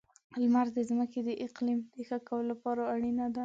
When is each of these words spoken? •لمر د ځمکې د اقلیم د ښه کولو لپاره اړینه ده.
•لمر 0.41 0.67
د 0.77 0.79
ځمکې 0.89 1.19
د 1.27 1.29
اقلیم 1.45 1.79
د 1.95 1.97
ښه 2.07 2.17
کولو 2.27 2.47
لپاره 2.51 2.81
اړینه 2.93 3.25
ده. 3.35 3.39